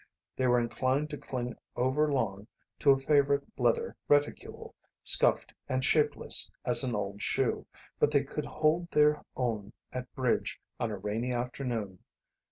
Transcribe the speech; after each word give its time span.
They 0.35 0.47
were 0.47 0.59
inclined 0.59 1.11
to 1.11 1.17
cling 1.19 1.55
over 1.75 2.11
long 2.11 2.47
to 2.79 2.89
a 2.89 2.97
favourite 2.97 3.43
leather 3.55 3.95
reticule, 4.07 4.73
scuffed 5.03 5.53
and 5.69 5.85
shapeless 5.85 6.49
as 6.65 6.83
an 6.83 6.95
old 6.95 7.21
shoe, 7.21 7.67
but 7.99 8.09
they 8.09 8.23
could 8.23 8.45
hold 8.45 8.89
their 8.89 9.21
own 9.35 9.73
at 9.91 10.11
bridge 10.15 10.59
on 10.79 10.89
a 10.89 10.97
rainy 10.97 11.31
afternoon. 11.31 11.99